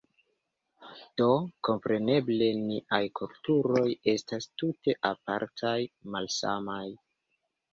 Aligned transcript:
Do, 1.21 1.27
kompreneble 1.67 2.47
niaj 2.61 3.01
kulturoj 3.19 3.85
estas 4.15 4.49
tute 4.63 4.97
apartaj, 5.11 5.77
malsamaj. 6.17 6.85